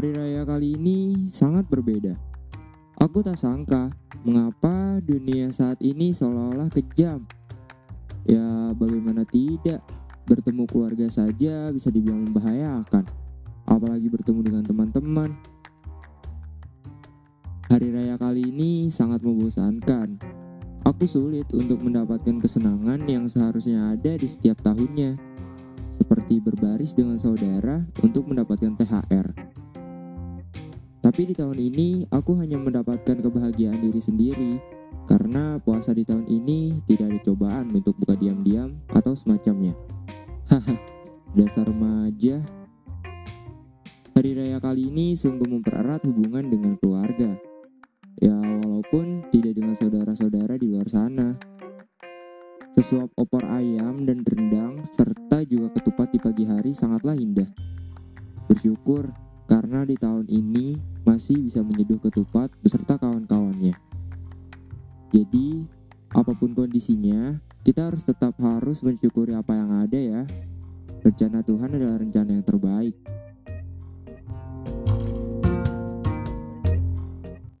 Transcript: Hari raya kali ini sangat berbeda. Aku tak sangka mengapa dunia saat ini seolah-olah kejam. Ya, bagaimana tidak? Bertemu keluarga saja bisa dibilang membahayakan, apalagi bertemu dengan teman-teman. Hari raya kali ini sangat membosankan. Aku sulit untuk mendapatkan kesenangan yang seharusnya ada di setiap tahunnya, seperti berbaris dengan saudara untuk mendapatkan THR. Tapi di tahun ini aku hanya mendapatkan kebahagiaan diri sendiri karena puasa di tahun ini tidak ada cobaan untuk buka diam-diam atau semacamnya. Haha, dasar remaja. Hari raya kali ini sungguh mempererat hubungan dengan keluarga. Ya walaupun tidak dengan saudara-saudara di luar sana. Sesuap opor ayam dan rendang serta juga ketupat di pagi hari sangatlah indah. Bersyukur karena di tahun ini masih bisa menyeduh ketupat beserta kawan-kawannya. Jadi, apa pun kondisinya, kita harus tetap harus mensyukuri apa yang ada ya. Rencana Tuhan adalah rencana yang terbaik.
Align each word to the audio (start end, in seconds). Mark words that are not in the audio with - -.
Hari 0.00 0.16
raya 0.16 0.48
kali 0.48 0.80
ini 0.80 1.28
sangat 1.28 1.68
berbeda. 1.68 2.16
Aku 3.04 3.20
tak 3.20 3.36
sangka 3.36 3.92
mengapa 4.24 4.96
dunia 5.04 5.52
saat 5.52 5.76
ini 5.84 6.08
seolah-olah 6.16 6.72
kejam. 6.72 7.28
Ya, 8.24 8.72
bagaimana 8.80 9.28
tidak? 9.28 9.84
Bertemu 10.24 10.64
keluarga 10.72 11.04
saja 11.12 11.68
bisa 11.68 11.92
dibilang 11.92 12.24
membahayakan, 12.24 13.04
apalagi 13.68 14.08
bertemu 14.08 14.40
dengan 14.40 14.64
teman-teman. 14.64 15.36
Hari 17.68 17.92
raya 17.92 18.16
kali 18.16 18.48
ini 18.48 18.88
sangat 18.88 19.20
membosankan. 19.20 20.16
Aku 20.88 21.04
sulit 21.04 21.52
untuk 21.52 21.76
mendapatkan 21.84 22.40
kesenangan 22.40 23.04
yang 23.04 23.28
seharusnya 23.28 23.92
ada 23.92 24.16
di 24.16 24.24
setiap 24.24 24.64
tahunnya, 24.64 25.20
seperti 25.92 26.40
berbaris 26.40 26.96
dengan 26.96 27.20
saudara 27.20 27.84
untuk 28.00 28.24
mendapatkan 28.32 28.80
THR. 28.80 29.49
Tapi 31.10 31.26
di 31.26 31.34
tahun 31.34 31.58
ini 31.58 32.06
aku 32.06 32.38
hanya 32.38 32.54
mendapatkan 32.54 33.18
kebahagiaan 33.18 33.82
diri 33.82 33.98
sendiri 33.98 34.62
karena 35.10 35.58
puasa 35.58 35.90
di 35.90 36.06
tahun 36.06 36.22
ini 36.30 36.86
tidak 36.86 37.10
ada 37.10 37.18
cobaan 37.26 37.66
untuk 37.74 37.98
buka 37.98 38.14
diam-diam 38.14 38.78
atau 38.94 39.18
semacamnya. 39.18 39.74
Haha, 40.46 40.78
dasar 41.34 41.66
remaja. 41.66 42.38
Hari 44.14 44.38
raya 44.38 44.62
kali 44.62 44.86
ini 44.86 45.18
sungguh 45.18 45.50
mempererat 45.50 46.06
hubungan 46.06 46.46
dengan 46.46 46.78
keluarga. 46.78 47.34
Ya 48.22 48.38
walaupun 48.38 49.26
tidak 49.34 49.58
dengan 49.58 49.74
saudara-saudara 49.74 50.62
di 50.62 50.70
luar 50.70 50.86
sana. 50.86 51.34
Sesuap 52.70 53.10
opor 53.18 53.50
ayam 53.50 54.06
dan 54.06 54.22
rendang 54.22 54.86
serta 54.86 55.42
juga 55.42 55.74
ketupat 55.74 56.14
di 56.14 56.22
pagi 56.22 56.46
hari 56.46 56.70
sangatlah 56.70 57.18
indah. 57.18 57.50
Bersyukur 58.46 59.10
karena 59.50 59.82
di 59.82 59.98
tahun 59.98 60.30
ini 60.30 60.78
masih 61.02 61.42
bisa 61.42 61.58
menyeduh 61.58 61.98
ketupat 61.98 62.54
beserta 62.62 62.94
kawan-kawannya. 62.94 63.74
Jadi, 65.10 65.66
apa 66.14 66.30
pun 66.38 66.54
kondisinya, 66.54 67.34
kita 67.66 67.90
harus 67.90 68.06
tetap 68.06 68.38
harus 68.38 68.78
mensyukuri 68.86 69.34
apa 69.34 69.58
yang 69.58 69.70
ada 69.82 69.98
ya. 69.98 70.22
Rencana 71.02 71.42
Tuhan 71.42 71.74
adalah 71.74 71.98
rencana 71.98 72.30
yang 72.38 72.46
terbaik. 72.46 72.79